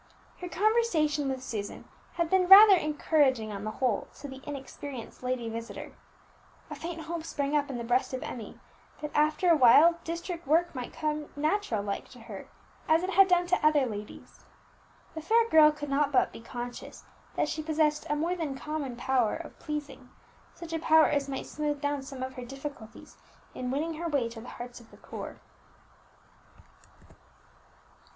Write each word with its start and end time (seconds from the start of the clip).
Her 0.39 0.49
conversation 0.49 1.29
with 1.29 1.43
Susan 1.43 1.87
had 2.13 2.27
been 2.27 2.47
rather 2.47 2.75
encouraging 2.75 3.51
on 3.51 3.63
the 3.63 3.69
whole 3.69 4.07
to 4.15 4.27
the 4.27 4.41
inexperienced 4.47 5.21
lady 5.21 5.47
visitor. 5.47 5.93
A 6.71 6.75
faint 6.75 7.01
hope 7.01 7.23
sprang 7.23 7.55
up 7.55 7.69
in 7.69 7.77
the 7.77 7.83
breast 7.83 8.11
of 8.11 8.23
Emmie 8.23 8.59
that 8.99 9.11
after 9.15 9.51
a 9.51 9.55
while 9.55 9.99
district 10.03 10.47
work 10.47 10.73
might 10.73 10.91
come 10.91 11.29
"natural 11.35 11.83
like" 11.83 12.09
to 12.09 12.21
her 12.21 12.47
as 12.89 13.03
it 13.03 13.11
had 13.11 13.27
done 13.27 13.45
to 13.45 13.63
other 13.63 13.85
ladies. 13.85 14.45
The 15.13 15.21
fair 15.21 15.47
girl 15.49 15.71
could 15.71 15.89
not 15.89 16.11
but 16.11 16.31
be 16.33 16.41
conscious 16.41 17.03
that 17.35 17.47
she 17.47 17.61
possessed 17.61 18.07
a 18.09 18.15
more 18.15 18.33
than 18.35 18.57
common 18.57 18.95
power 18.95 19.35
of 19.35 19.59
pleasing, 19.59 20.09
such 20.55 20.73
a 20.73 20.79
power 20.79 21.09
as 21.09 21.29
might 21.29 21.45
smooth 21.45 21.79
down 21.79 22.01
some 22.01 22.23
of 22.23 22.33
her 22.33 22.43
difficulties 22.43 23.17
in 23.53 23.69
winning 23.69 23.93
her 24.01 24.07
way 24.09 24.27
to 24.29 24.41
the 24.41 24.49
hearts 24.49 24.79
of 24.79 24.89
the 24.89 24.97
poor. 24.97 25.39